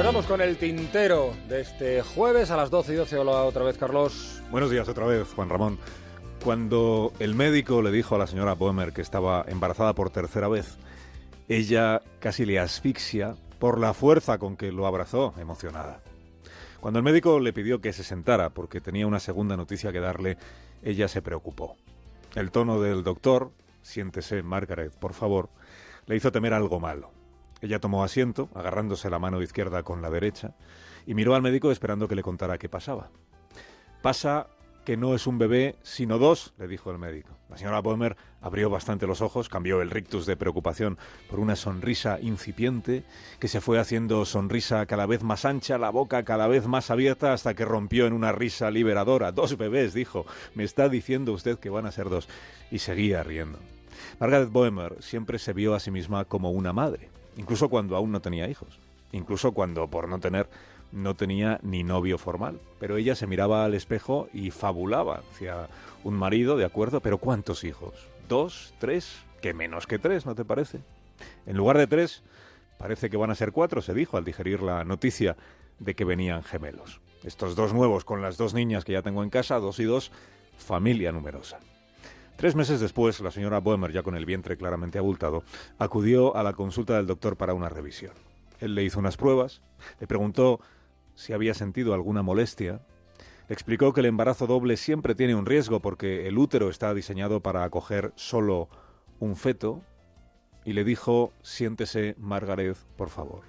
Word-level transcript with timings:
Pues 0.00 0.14
vamos 0.14 0.24
con 0.24 0.40
el 0.40 0.56
tintero 0.56 1.34
de 1.46 1.60
este 1.60 2.00
jueves 2.00 2.50
a 2.50 2.56
las 2.56 2.70
12 2.70 2.94
y 2.94 2.96
12. 2.96 3.18
Hola 3.18 3.44
otra 3.44 3.64
vez, 3.64 3.76
Carlos. 3.76 4.40
Buenos 4.50 4.70
días 4.70 4.88
otra 4.88 5.04
vez, 5.04 5.28
Juan 5.34 5.50
Ramón. 5.50 5.78
Cuando 6.42 7.12
el 7.18 7.34
médico 7.34 7.82
le 7.82 7.92
dijo 7.92 8.14
a 8.14 8.18
la 8.18 8.26
señora 8.26 8.54
Boemer 8.54 8.94
que 8.94 9.02
estaba 9.02 9.44
embarazada 9.46 9.94
por 9.94 10.08
tercera 10.08 10.48
vez, 10.48 10.78
ella 11.48 12.00
casi 12.18 12.46
le 12.46 12.58
asfixia 12.58 13.36
por 13.58 13.78
la 13.78 13.92
fuerza 13.92 14.38
con 14.38 14.56
que 14.56 14.72
lo 14.72 14.86
abrazó, 14.86 15.34
emocionada. 15.38 16.00
Cuando 16.80 16.98
el 16.98 17.04
médico 17.04 17.38
le 17.38 17.52
pidió 17.52 17.82
que 17.82 17.92
se 17.92 18.02
sentara 18.02 18.48
porque 18.48 18.80
tenía 18.80 19.06
una 19.06 19.20
segunda 19.20 19.58
noticia 19.58 19.92
que 19.92 20.00
darle, 20.00 20.38
ella 20.82 21.08
se 21.08 21.20
preocupó. 21.20 21.76
El 22.34 22.50
tono 22.52 22.80
del 22.80 23.04
doctor, 23.04 23.50
siéntese, 23.82 24.42
Margaret, 24.42 24.94
por 24.94 25.12
favor, 25.12 25.50
le 26.06 26.16
hizo 26.16 26.32
temer 26.32 26.54
algo 26.54 26.80
malo. 26.80 27.19
Ella 27.60 27.80
tomó 27.80 28.04
asiento, 28.04 28.48
agarrándose 28.54 29.10
la 29.10 29.18
mano 29.18 29.42
izquierda 29.42 29.82
con 29.82 30.02
la 30.02 30.10
derecha, 30.10 30.54
y 31.06 31.14
miró 31.14 31.34
al 31.34 31.42
médico 31.42 31.70
esperando 31.70 32.08
que 32.08 32.14
le 32.14 32.22
contara 32.22 32.58
qué 32.58 32.68
pasaba. 32.68 33.10
Pasa 34.02 34.48
que 34.84 34.96
no 34.96 35.14
es 35.14 35.26
un 35.26 35.38
bebé, 35.38 35.76
sino 35.82 36.18
dos, 36.18 36.54
le 36.58 36.66
dijo 36.66 36.90
el 36.90 36.98
médico. 36.98 37.30
La 37.50 37.58
señora 37.58 37.80
Boemer 37.80 38.16
abrió 38.40 38.70
bastante 38.70 39.06
los 39.06 39.20
ojos, 39.20 39.48
cambió 39.48 39.82
el 39.82 39.90
rictus 39.90 40.24
de 40.24 40.36
preocupación 40.36 40.98
por 41.28 41.38
una 41.38 41.54
sonrisa 41.54 42.18
incipiente, 42.20 43.04
que 43.38 43.48
se 43.48 43.60
fue 43.60 43.78
haciendo 43.78 44.24
sonrisa 44.24 44.86
cada 44.86 45.06
vez 45.06 45.22
más 45.22 45.44
ancha, 45.44 45.78
la 45.78 45.90
boca 45.90 46.24
cada 46.24 46.48
vez 46.48 46.66
más 46.66 46.90
abierta, 46.90 47.32
hasta 47.32 47.54
que 47.54 47.64
rompió 47.64 48.06
en 48.06 48.14
una 48.14 48.32
risa 48.32 48.70
liberadora. 48.70 49.32
Dos 49.32 49.58
bebés, 49.58 49.92
dijo. 49.92 50.24
Me 50.54 50.64
está 50.64 50.88
diciendo 50.88 51.32
usted 51.32 51.58
que 51.58 51.70
van 51.70 51.86
a 51.86 51.92
ser 51.92 52.08
dos. 52.08 52.28
Y 52.70 52.78
seguía 52.78 53.22
riendo. 53.22 53.58
Margaret 54.18 54.50
Boemer 54.50 54.96
siempre 55.00 55.38
se 55.38 55.52
vio 55.52 55.74
a 55.74 55.80
sí 55.80 55.90
misma 55.90 56.24
como 56.24 56.50
una 56.50 56.72
madre, 56.72 57.10
incluso 57.40 57.70
cuando 57.70 57.96
aún 57.96 58.12
no 58.12 58.20
tenía 58.20 58.48
hijos, 58.48 58.78
incluso 59.12 59.52
cuando, 59.52 59.88
por 59.88 60.08
no 60.08 60.20
tener 60.20 60.48
no 60.92 61.14
tenía 61.14 61.58
ni 61.62 61.84
novio 61.84 62.18
formal, 62.18 62.60
pero 62.78 62.96
ella 62.96 63.14
se 63.14 63.26
miraba 63.26 63.64
al 63.64 63.74
espejo 63.74 64.28
y 64.34 64.50
fabulaba 64.50 65.22
hacia 65.32 65.68
un 66.04 66.14
marido, 66.14 66.56
de 66.56 66.64
acuerdo, 66.64 67.00
pero 67.00 67.18
¿cuántos 67.18 67.64
hijos? 67.64 67.94
¿Dos? 68.28 68.74
¿Tres? 68.78 69.22
¿Qué 69.40 69.54
menos 69.54 69.86
que 69.86 69.98
tres, 69.98 70.26
no 70.26 70.34
te 70.34 70.44
parece? 70.44 70.80
En 71.46 71.56
lugar 71.56 71.78
de 71.78 71.86
tres, 71.86 72.22
parece 72.76 73.08
que 73.08 73.16
van 73.16 73.30
a 73.30 73.36
ser 73.36 73.52
cuatro, 73.52 73.80
se 73.80 73.94
dijo 73.94 74.16
al 74.16 74.24
digerir 74.24 74.62
la 74.62 74.84
noticia 74.84 75.36
de 75.78 75.94
que 75.94 76.04
venían 76.04 76.42
gemelos. 76.42 77.00
Estos 77.22 77.54
dos 77.54 77.72
nuevos 77.72 78.04
con 78.04 78.20
las 78.20 78.36
dos 78.36 78.52
niñas 78.52 78.84
que 78.84 78.92
ya 78.92 79.02
tengo 79.02 79.22
en 79.22 79.30
casa, 79.30 79.60
dos 79.60 79.78
y 79.78 79.84
dos, 79.84 80.10
familia 80.58 81.12
numerosa. 81.12 81.60
Tres 82.40 82.56
meses 82.56 82.80
después, 82.80 83.20
la 83.20 83.30
señora 83.30 83.60
Boemer, 83.60 83.92
ya 83.92 84.02
con 84.02 84.16
el 84.16 84.24
vientre 84.24 84.56
claramente 84.56 84.96
abultado, 84.96 85.44
acudió 85.78 86.34
a 86.34 86.42
la 86.42 86.54
consulta 86.54 86.96
del 86.96 87.06
doctor 87.06 87.36
para 87.36 87.52
una 87.52 87.68
revisión. 87.68 88.14
Él 88.60 88.74
le 88.74 88.82
hizo 88.82 88.98
unas 88.98 89.18
pruebas, 89.18 89.60
le 90.00 90.06
preguntó 90.06 90.58
si 91.14 91.34
había 91.34 91.52
sentido 91.52 91.92
alguna 91.92 92.22
molestia. 92.22 92.80
Le 93.46 93.52
explicó 93.52 93.92
que 93.92 94.00
el 94.00 94.06
embarazo 94.06 94.46
doble 94.46 94.78
siempre 94.78 95.14
tiene 95.14 95.34
un 95.34 95.44
riesgo 95.44 95.80
porque 95.80 96.28
el 96.28 96.38
útero 96.38 96.70
está 96.70 96.94
diseñado 96.94 97.40
para 97.40 97.62
acoger 97.62 98.10
solo 98.14 98.70
un 99.18 99.36
feto 99.36 99.82
y 100.64 100.72
le 100.72 100.82
dijo, 100.82 101.34
siéntese, 101.42 102.14
Margaret, 102.16 102.78
por 102.96 103.10
favor. 103.10 103.42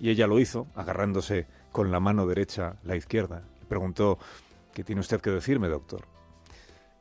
Y 0.00 0.10
ella 0.10 0.26
lo 0.26 0.40
hizo, 0.40 0.66
agarrándose 0.74 1.46
con 1.70 1.92
la 1.92 2.00
mano 2.00 2.26
derecha 2.26 2.80
la 2.82 2.96
izquierda. 2.96 3.44
Le 3.60 3.66
preguntó, 3.66 4.18
¿qué 4.74 4.82
tiene 4.82 5.02
usted 5.02 5.20
que 5.20 5.30
decirme, 5.30 5.68
doctor? 5.68 6.11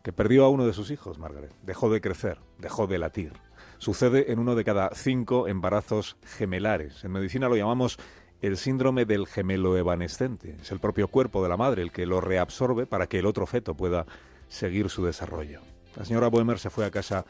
Que 0.04 0.14
perdió 0.14 0.46
a 0.46 0.50
uno 0.50 0.66
de 0.66 0.74
sus 0.74 0.92
hijos, 0.92 1.20
Margaret. 1.20 1.54
Dejó 1.64 1.90
de 1.92 2.02
crecer, 2.02 2.40
dejó 2.58 2.88
de 2.88 2.98
latir. 2.98 3.34
Sucede 3.78 4.32
en 4.32 4.40
uno 4.40 4.56
de 4.56 4.64
cada 4.64 4.90
cinco 4.94 5.48
embarazos 5.48 6.18
gemelares. 6.24 7.04
En 7.04 7.12
medicina 7.12 7.50
lo 7.50 7.56
llamamos 7.56 7.98
el 8.42 8.58
síndrome 8.58 9.06
del 9.06 9.28
gemelo 9.28 9.78
evanescente. 9.78 10.58
Es 10.62 10.72
el 10.72 10.80
propio 10.80 11.08
cuerpo 11.08 11.44
de 11.44 11.50
la 11.50 11.58
madre 11.58 11.84
el 11.84 11.92
que 11.92 12.06
lo 12.06 12.22
reabsorbe 12.22 12.86
para 12.86 13.08
que 13.08 13.20
el 13.20 13.26
otro 13.26 13.45
feto 13.45 13.76
pueda 13.76 14.06
seguir 14.48 14.90
su 14.90 15.06
desarrollo. 15.06 15.61
La 15.95 16.06
señora 16.06 16.28
Boemer 16.28 16.60
se 16.60 16.70
fue 16.70 16.86
a 16.86 16.92
casa 16.92 17.26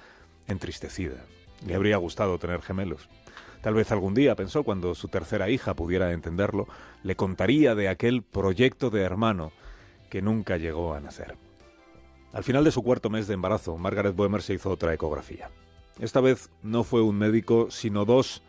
entristecida. 0.48 1.26
Le 1.66 1.76
habría 1.76 1.98
gustado 1.98 2.38
tener 2.40 2.62
gemelos. 2.62 3.10
Tal 3.62 3.76
vez 3.76 3.92
algún 3.92 4.16
día, 4.16 4.36
pensó, 4.36 4.64
cuando 4.64 4.96
su 4.96 5.08
tercera 5.08 5.50
hija 5.50 5.76
pudiera 5.76 6.14
entenderlo, 6.14 6.68
le 7.04 7.16
contaría 7.16 7.76
de 7.76 7.90
aquel 7.90 8.24
proyecto 8.24 8.90
de 8.90 9.02
hermano 9.02 9.52
que 10.10 10.22
nunca 10.22 10.58
llegó 10.58 10.96
a 10.96 11.00
nacer. 11.00 11.36
Al 12.34 12.44
final 12.44 12.64
de 12.64 12.72
su 12.72 12.81
cuarto 12.81 13.09
mes 13.09 13.28
de 13.28 13.34
embarazo, 13.34 13.78
Margaret 13.78 14.16
Boemer 14.16 14.42
se 14.42 14.53
hizo 14.53 14.69
otra 14.69 14.94
ecografía. 14.94 15.50
Esta 16.00 16.22
vez 16.22 16.50
no 16.64 16.84
fue 16.84 17.02
un 17.02 17.18
médico, 17.18 17.69
sino 17.69 18.06
dos 18.06 18.42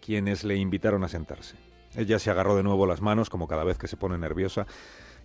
quienes 0.00 0.44
le 0.44 0.56
invitaron 0.56 1.02
a 1.02 1.08
sentarse. 1.08 1.56
Ella 1.96 2.18
se 2.18 2.30
agarró 2.30 2.56
de 2.56 2.62
nuevo 2.62 2.86
las 2.86 3.00
manos, 3.00 3.30
como 3.30 3.48
cada 3.48 3.64
vez 3.64 3.76
que 3.76 3.88
se 3.88 3.96
pone 3.96 4.18
nerviosa, 4.18 4.66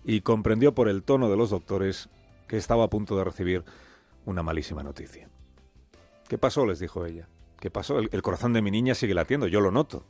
y 0.04 0.22
comprendió 0.22 0.74
por 0.74 0.88
el 0.88 1.02
tono 1.02 1.30
de 1.30 1.36
los 1.36 1.50
doctores 1.50 2.08
que 2.48 2.56
estaba 2.56 2.84
a 2.84 2.90
punto 2.90 3.16
de 3.16 3.24
recibir 3.24 3.64
una 4.24 4.42
malísima 4.42 4.82
noticia. 4.82 5.28
¿Qué 6.28 6.38
pasó? 6.38 6.66
les 6.66 6.80
dijo 6.80 7.06
ella. 7.06 7.28
¿Qué 7.60 7.70
pasó? 7.70 7.98
El, 7.98 8.08
el, 8.12 8.22
corazón 8.22 8.52
de 8.52 8.62
mi 8.62 8.70
niña 8.70 8.94
sigue 8.94 9.14
latiendo, 9.14 9.46
yo 9.46 9.60
lo 9.60 9.70
noto. 9.70 10.04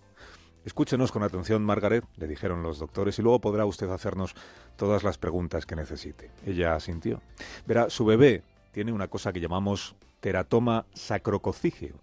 Escúchenos 0.64 1.10
con 1.10 1.22
atención, 1.22 1.64
Margaret, 1.64 2.04
le 2.16 2.26
dijeron 2.26 2.62
los 2.62 2.78
doctores, 2.78 3.18
y 3.18 3.22
luego 3.22 3.40
podrá 3.40 3.64
usted 3.64 3.88
hacernos 3.90 4.34
todas 4.76 5.02
las 5.02 5.16
preguntas 5.16 5.64
que 5.64 5.74
necesite. 5.74 6.30
Ella 6.44 6.74
asintió. 6.74 7.22
Verá, 7.66 7.88
su 7.88 8.04
bebé 8.04 8.42
tiene 8.72 8.92
una 8.92 9.08
cosa 9.08 9.32
que 9.32 9.40
llamamos 9.40 9.94
teratoma 10.20 10.84
sacrococígeo. 10.92 11.94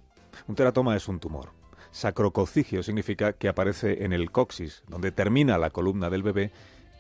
Un 0.48 0.56
teratoma 0.56 0.96
es 0.96 1.08
un 1.08 1.20
tumor. 1.20 1.50
Sacrococigio 1.92 2.82
significa 2.82 3.34
que 3.34 3.48
aparece 3.48 4.04
en 4.04 4.12
el 4.12 4.32
coxis, 4.32 4.84
donde 4.88 5.12
termina 5.12 5.58
la 5.58 5.70
columna 5.70 6.10
del 6.10 6.24
bebé, 6.24 6.52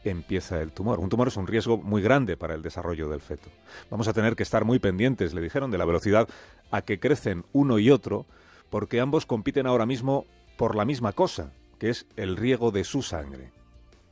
empieza 0.03 0.61
el 0.61 0.71
tumor. 0.71 0.99
Un 0.99 1.09
tumor 1.09 1.27
es 1.27 1.37
un 1.37 1.47
riesgo 1.47 1.77
muy 1.77 2.01
grande 2.01 2.37
para 2.37 2.53
el 2.53 2.61
desarrollo 2.61 3.09
del 3.09 3.21
feto. 3.21 3.49
Vamos 3.89 4.07
a 4.07 4.13
tener 4.13 4.35
que 4.35 4.43
estar 4.43 4.63
muy 4.63 4.79
pendientes, 4.79 5.33
le 5.33 5.41
dijeron, 5.41 5.71
de 5.71 5.77
la 5.77 5.85
velocidad 5.85 6.29
a 6.71 6.81
que 6.81 6.99
crecen 6.99 7.45
uno 7.51 7.79
y 7.79 7.89
otro, 7.89 8.25
porque 8.69 8.99
ambos 8.99 9.25
compiten 9.25 9.65
ahora 9.65 9.85
mismo 9.85 10.25
por 10.57 10.75
la 10.75 10.85
misma 10.85 11.13
cosa, 11.13 11.53
que 11.79 11.89
es 11.89 12.07
el 12.15 12.35
riego 12.35 12.71
de 12.71 12.83
su 12.83 13.01
sangre. 13.01 13.51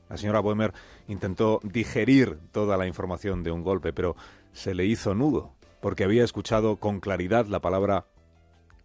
La 0.10 0.18
señora 0.18 0.40
Boemer 0.40 0.74
intentó 1.08 1.60
digerir 1.64 2.38
toda 2.52 2.78
la 2.78 2.88
información 2.88 3.44
de 3.44 3.52
un 3.52 3.64
golpe, 3.64 3.92
pero 3.92 4.16
se 4.54 4.76
le 4.76 4.86
hizo 4.86 5.16
nudo, 5.16 5.56
porque 5.82 6.04
había 6.04 6.24
escuchado 6.24 6.78
con 6.78 7.00
claridad 7.00 7.48
la 7.48 7.60
palabra 7.60 8.06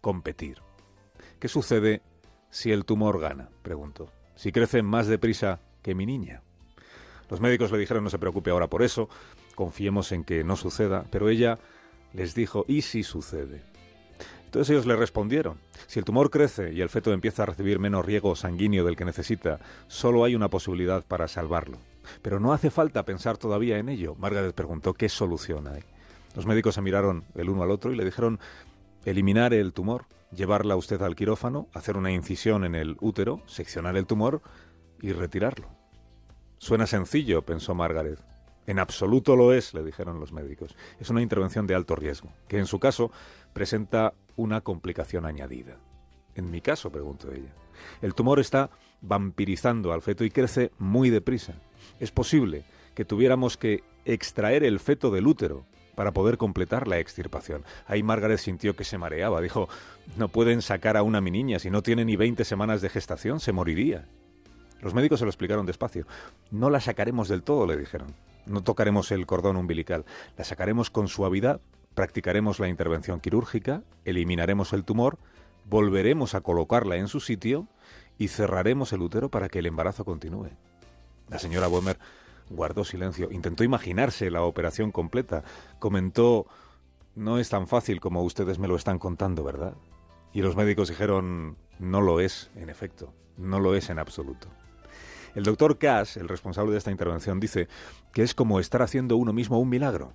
competir. 0.01 0.57
¿Qué 1.39 1.47
sucede 1.47 2.01
si 2.49 2.71
el 2.71 2.85
tumor 2.85 3.19
gana? 3.19 3.49
preguntó. 3.61 4.09
Si 4.35 4.51
crece 4.51 4.81
más 4.81 5.07
deprisa 5.07 5.59
que 5.83 5.95
mi 5.95 6.05
niña. 6.05 6.41
Los 7.29 7.39
médicos 7.39 7.71
le 7.71 7.77
dijeron 7.77 8.03
no 8.03 8.09
se 8.09 8.19
preocupe 8.19 8.49
ahora 8.49 8.67
por 8.67 8.83
eso, 8.83 9.07
confiemos 9.55 10.11
en 10.11 10.23
que 10.23 10.43
no 10.43 10.57
suceda, 10.57 11.05
pero 11.11 11.29
ella 11.29 11.59
les 12.13 12.35
dijo 12.35 12.65
¿y 12.67 12.81
si 12.81 13.03
sucede? 13.03 13.63
Entonces 14.51 14.71
ellos 14.71 14.85
le 14.85 14.97
respondieron, 14.97 15.59
si 15.87 15.97
el 15.97 16.03
tumor 16.03 16.29
crece 16.29 16.73
y 16.73 16.81
el 16.81 16.89
feto 16.89 17.13
empieza 17.13 17.43
a 17.43 17.45
recibir 17.45 17.79
menos 17.79 18.05
riego 18.05 18.35
sanguíneo 18.35 18.83
del 18.83 18.97
que 18.97 19.05
necesita, 19.05 19.61
solo 19.87 20.25
hay 20.25 20.35
una 20.35 20.49
posibilidad 20.49 21.05
para 21.05 21.29
salvarlo. 21.29 21.77
Pero 22.21 22.41
no 22.41 22.51
hace 22.51 22.69
falta 22.69 23.05
pensar 23.05 23.37
todavía 23.37 23.77
en 23.77 23.87
ello. 23.87 24.13
Margaret 24.19 24.53
preguntó 24.53 24.93
qué 24.93 25.07
solución 25.07 25.69
hay. 25.69 25.83
Los 26.35 26.47
médicos 26.47 26.75
se 26.75 26.81
miraron 26.81 27.23
el 27.35 27.49
uno 27.49 27.63
al 27.63 27.71
otro 27.71 27.93
y 27.93 27.95
le 27.95 28.03
dijeron 28.03 28.41
eliminar 29.05 29.53
el 29.53 29.71
tumor, 29.71 30.03
llevarla 30.35 30.75
usted 30.75 31.01
al 31.01 31.15
quirófano, 31.15 31.69
hacer 31.73 31.95
una 31.95 32.11
incisión 32.11 32.65
en 32.65 32.75
el 32.75 32.97
útero, 32.99 33.41
seccionar 33.45 33.95
el 33.95 34.05
tumor 34.05 34.41
y 35.01 35.13
retirarlo. 35.13 35.69
Suena 36.57 36.87
sencillo, 36.87 37.41
pensó 37.43 37.73
Margaret. 37.73 38.19
En 38.67 38.79
absoluto 38.79 39.35
lo 39.35 39.53
es, 39.53 39.73
le 39.73 39.83
dijeron 39.83 40.19
los 40.19 40.31
médicos. 40.31 40.75
Es 40.99 41.09
una 41.09 41.21
intervención 41.21 41.65
de 41.67 41.75
alto 41.75 41.95
riesgo, 41.95 42.31
que 42.47 42.59
en 42.59 42.67
su 42.67 42.79
caso 42.79 43.11
presenta 43.53 44.13
una 44.35 44.61
complicación 44.61 45.25
añadida. 45.25 45.77
En 46.35 46.49
mi 46.49 46.61
caso, 46.61 46.91
preguntó 46.91 47.31
ella. 47.31 47.53
El 48.01 48.13
tumor 48.13 48.39
está 48.39 48.69
vampirizando 49.01 49.91
al 49.93 50.01
feto 50.01 50.23
y 50.23 50.29
crece 50.29 50.71
muy 50.77 51.09
deprisa. 51.09 51.55
Es 51.99 52.11
posible 52.11 52.63
que 52.95 53.05
tuviéramos 53.05 53.57
que 53.57 53.83
extraer 54.05 54.63
el 54.63 54.79
feto 54.79 55.11
del 55.11 55.27
útero 55.27 55.65
para 55.95 56.11
poder 56.11 56.37
completar 56.37 56.87
la 56.87 56.99
extirpación. 56.99 57.63
Ahí 57.85 58.01
Margaret 58.03 58.39
sintió 58.39 58.75
que 58.75 58.83
se 58.83 58.97
mareaba. 58.97 59.41
Dijo, 59.41 59.67
no 60.17 60.29
pueden 60.29 60.61
sacar 60.61 60.97
a 60.97 61.03
una 61.03 61.21
mi 61.21 61.31
niña, 61.31 61.59
si 61.59 61.69
no 61.69 61.83
tiene 61.83 62.05
ni 62.05 62.15
20 62.15 62.45
semanas 62.45 62.81
de 62.81 62.89
gestación, 62.89 63.39
se 63.39 63.51
moriría. 63.51 64.07
Los 64.81 64.93
médicos 64.93 65.19
se 65.19 65.25
lo 65.25 65.29
explicaron 65.29 65.65
despacio. 65.65 66.07
No 66.49 66.69
la 66.69 66.79
sacaremos 66.79 67.27
del 67.27 67.43
todo, 67.43 67.67
le 67.67 67.77
dijeron. 67.77 68.15
No 68.47 68.63
tocaremos 68.63 69.11
el 69.11 69.27
cordón 69.27 69.57
umbilical. 69.57 70.05
La 70.37 70.43
sacaremos 70.43 70.89
con 70.89 71.07
suavidad, 71.07 71.61
practicaremos 71.93 72.59
la 72.59 72.67
intervención 72.67 73.19
quirúrgica, 73.19 73.83
eliminaremos 74.05 74.73
el 74.73 74.83
tumor, 74.83 75.17
volveremos 75.69 76.35
a 76.35 76.41
colocarla 76.41 76.97
en 76.97 77.07
su 77.07 77.19
sitio 77.19 77.67
y 78.17 78.27
cerraremos 78.27 78.93
el 78.93 79.01
útero 79.01 79.29
para 79.29 79.49
que 79.49 79.59
el 79.59 79.65
embarazo 79.65 80.05
continúe. 80.05 80.49
La 81.29 81.39
señora 81.39 81.67
Boemer 81.67 81.97
guardó 82.49 82.83
silencio. 82.83 83.31
Intentó 83.31 83.63
imaginarse 83.63 84.29
la 84.29 84.43
operación 84.43 84.91
completa. 84.91 85.43
Comentó, 85.79 86.45
no 87.15 87.39
es 87.39 87.49
tan 87.49 87.67
fácil 87.67 87.99
como 87.99 88.23
ustedes 88.23 88.59
me 88.59 88.67
lo 88.67 88.75
están 88.75 88.99
contando, 88.99 89.43
¿verdad? 89.43 89.75
Y 90.33 90.41
los 90.41 90.55
médicos 90.55 90.89
dijeron, 90.89 91.57
no 91.79 92.01
lo 92.01 92.19
es, 92.19 92.51
en 92.55 92.69
efecto, 92.69 93.13
no 93.37 93.59
lo 93.59 93.75
es 93.75 93.89
en 93.89 93.99
absoluto. 93.99 94.47
El 95.35 95.43
doctor 95.43 95.77
Cass, 95.77 96.17
el 96.17 96.27
responsable 96.27 96.73
de 96.73 96.77
esta 96.77 96.91
intervención, 96.91 97.39
dice 97.39 97.67
que 98.13 98.21
es 98.21 98.33
como 98.35 98.59
estar 98.59 98.81
haciendo 98.81 99.15
uno 99.15 99.31
mismo 99.33 99.59
un 99.59 99.69
milagro. 99.69 100.13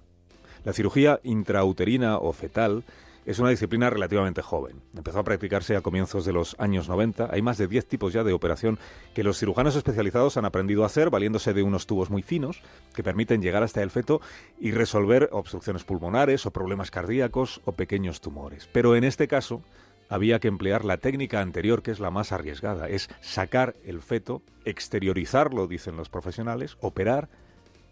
La 0.66 0.72
cirugía 0.72 1.20
intrauterina 1.22 2.18
o 2.18 2.32
fetal 2.32 2.82
es 3.24 3.38
una 3.38 3.50
disciplina 3.50 3.88
relativamente 3.88 4.42
joven. 4.42 4.82
Empezó 4.96 5.20
a 5.20 5.22
practicarse 5.22 5.76
a 5.76 5.80
comienzos 5.80 6.24
de 6.24 6.32
los 6.32 6.56
años 6.58 6.88
90. 6.88 7.28
Hay 7.30 7.40
más 7.40 7.56
de 7.56 7.68
10 7.68 7.86
tipos 7.86 8.12
ya 8.12 8.24
de 8.24 8.32
operación 8.32 8.76
que 9.14 9.22
los 9.22 9.38
cirujanos 9.38 9.76
especializados 9.76 10.36
han 10.36 10.44
aprendido 10.44 10.82
a 10.82 10.86
hacer 10.86 11.08
valiéndose 11.08 11.54
de 11.54 11.62
unos 11.62 11.86
tubos 11.86 12.10
muy 12.10 12.22
finos 12.22 12.62
que 12.96 13.04
permiten 13.04 13.42
llegar 13.42 13.62
hasta 13.62 13.80
el 13.80 13.92
feto 13.92 14.20
y 14.58 14.72
resolver 14.72 15.28
obstrucciones 15.30 15.84
pulmonares 15.84 16.46
o 16.46 16.50
problemas 16.50 16.90
cardíacos 16.90 17.60
o 17.64 17.70
pequeños 17.70 18.20
tumores. 18.20 18.68
Pero 18.72 18.96
en 18.96 19.04
este 19.04 19.28
caso 19.28 19.62
había 20.08 20.40
que 20.40 20.48
emplear 20.48 20.84
la 20.84 20.96
técnica 20.96 21.42
anterior 21.42 21.84
que 21.84 21.92
es 21.92 22.00
la 22.00 22.10
más 22.10 22.32
arriesgada, 22.32 22.88
es 22.88 23.08
sacar 23.20 23.76
el 23.84 24.02
feto, 24.02 24.42
exteriorizarlo, 24.64 25.68
dicen 25.68 25.96
los 25.96 26.08
profesionales, 26.08 26.76
operar 26.80 27.28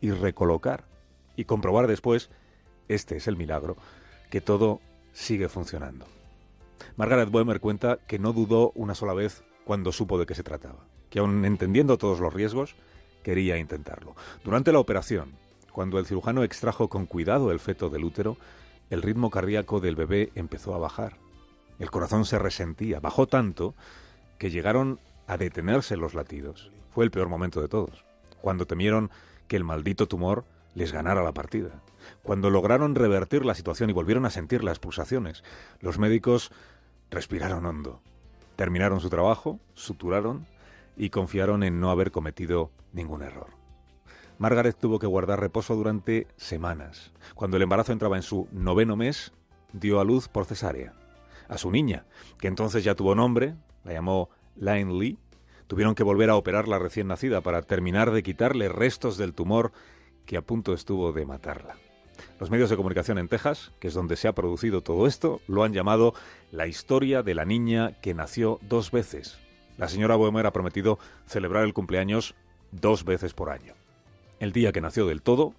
y 0.01 0.11
recolocar 0.11 0.87
y 1.37 1.45
comprobar 1.45 1.87
después, 1.87 2.31
este 2.89 3.17
es 3.17 3.29
el 3.29 3.37
milagro, 3.37 3.77
que 4.31 4.41
todo 4.41 4.81
sigue 5.13 5.49
funcionando. 5.49 6.07
Margaret 6.97 7.31
Boehmer 7.31 7.61
cuenta 7.61 7.99
que 8.07 8.19
no 8.19 8.33
dudó 8.33 8.73
una 8.75 8.95
sola 8.95 9.15
vez 9.15 9.45
cuando 9.65 9.93
supo 9.93 10.19
de 10.19 10.27
qué 10.27 10.35
se 10.35 10.43
trataba, 10.43 10.87
que 11.11 11.19
aun 11.19 11.45
entendiendo 11.45 11.99
todos 11.99 12.21
los 12.21 12.33
riesgos, 12.33 12.75
quería 13.23 13.59
intentarlo. 13.59 14.15
Durante 14.45 14.73
la 14.73 14.79
operación, 14.79 15.37
cuando 15.73 15.99
el 15.99 16.07
cirujano 16.07 16.45
extrajo 16.45 16.89
con 16.89 17.07
cuidado 17.07 17.51
el 17.51 17.59
feto 17.59 17.89
del 17.89 18.05
útero, 18.05 18.37
el 18.91 19.03
ritmo 19.03 19.31
cardíaco 19.31 19.81
del 19.81 19.97
bebé 19.97 20.31
empezó 20.35 20.75
a 20.75 20.79
bajar. 20.79 21.17
El 21.79 21.91
corazón 21.91 22.25
se 22.25 22.39
resentía, 22.39 23.01
bajó 23.01 23.27
tanto 23.27 23.75
que 24.39 24.51
llegaron 24.51 25.01
a 25.27 25.37
detenerse 25.37 25.97
los 25.97 26.15
latidos. 26.15 26.71
Fue 26.91 27.05
el 27.05 27.11
peor 27.11 27.29
momento 27.29 27.61
de 27.61 27.69
todos, 27.69 28.05
cuando 28.41 28.67
temieron 28.67 29.11
que 29.49 29.57
el 29.57 29.65
maldito 29.65 30.07
tumor 30.07 30.45
les 30.75 30.93
ganara 30.93 31.23
la 31.23 31.33
partida. 31.33 31.83
Cuando 32.23 32.51
lograron 32.51 32.95
revertir 32.95 33.45
la 33.45 33.55
situación 33.55 33.91
y 33.91 33.93
volvieron 33.93 34.27
a 34.27 34.31
sentir 34.31 34.65
las 34.65 34.79
pulsaciones, 34.79 35.43
los 35.81 35.99
médicos 35.99 36.51
respiraron 37.11 37.67
hondo, 37.67 38.01
terminaron 38.57 39.01
su 39.01 39.09
trabajo, 39.09 39.61
suturaron 39.75 40.47
y 40.97 41.11
confiaron 41.11 41.63
en 41.63 41.81
no 41.81 41.91
haber 41.91 42.11
cometido 42.11 42.71
ningún 42.93 43.23
error. 43.23 43.49
Margaret 44.39 44.77
tuvo 44.77 44.99
que 44.99 45.07
guardar 45.07 45.41
reposo 45.41 45.77
durante 45.77 46.27
semanas. 46.37 47.13
Cuando 47.35 47.57
el 47.57 47.63
embarazo 47.63 47.93
entraba 47.93 48.17
en 48.17 48.23
su 48.23 48.49
noveno 48.51 48.97
mes, 48.97 49.33
dio 49.73 50.01
a 50.01 50.05
luz 50.05 50.29
por 50.29 50.45
cesárea. 50.45 50.93
A 51.49 51.59
su 51.59 51.71
niña, 51.71 52.07
que 52.41 52.49
entonces 52.49 52.83
ya 52.83 52.95
tuvo 52.95 53.15
nombre, 53.15 53.55
la 53.85 53.93
llamó 53.93 54.31
Laine 54.57 54.93
Lee, 54.93 55.19
tuvieron 55.67 55.95
que 55.95 56.03
volver 56.03 56.31
a 56.31 56.37
operar 56.37 56.69
la 56.69 56.79
recién 56.79 57.09
nacida 57.09 57.43
para 57.43 57.63
terminar 57.63 58.11
de 58.11 58.23
quitarle 58.23 58.69
restos 58.69 59.17
del 59.17 59.35
tumor 59.35 59.73
que 60.27 60.37
a 60.37 60.43
punto 60.43 60.73
estuvo 60.73 61.13
de 61.13 61.27
matarla. 61.27 61.77
Los 62.39 62.51
medios 62.51 62.71
de 62.71 62.77
comunicación 62.77 63.19
en 63.19 63.29
Texas, 63.29 63.73
que 63.81 63.89
es 63.89 63.95
donde 63.95 64.17
se 64.17 64.29
ha 64.29 64.35
producido 64.35 64.81
todo 64.81 65.07
esto, 65.07 65.41
lo 65.47 65.65
han 65.65 65.73
llamado 65.73 66.15
la 66.51 66.67
historia 66.67 67.23
de 67.23 67.35
la 67.35 67.45
niña 67.45 67.99
que 68.01 68.15
nació 68.15 68.59
dos 68.63 68.91
veces. 68.91 69.39
La 69.79 69.89
señora 69.89 70.17
Boehmer 70.17 70.47
ha 70.47 70.53
prometido 70.53 70.99
celebrar 71.27 71.65
el 71.65 71.75
cumpleaños 71.75 72.35
dos 72.71 73.05
veces 73.05 73.35
por 73.35 73.51
año. 73.51 73.75
El 74.41 74.53
día 74.53 74.73
que 74.73 74.81
nació 74.81 75.07
del 75.07 75.23
todo 75.23 75.55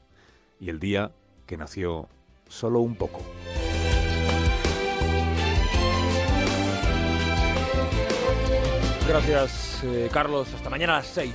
y 0.60 0.70
el 0.70 0.80
día 0.80 1.12
que 1.46 1.58
nació 1.58 2.08
solo 2.48 2.80
un 2.80 2.96
poco. 2.96 3.22
Gracias, 9.08 9.84
eh, 9.84 10.10
Carlos. 10.12 10.52
Hasta 10.54 10.70
mañana 10.70 10.94
a 10.94 10.98
las 10.98 11.08
6. 11.08 11.32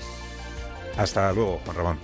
Hasta 0.97 1.33
luego, 1.33 1.61
Juan 1.65 1.77
Ramón. 1.77 1.99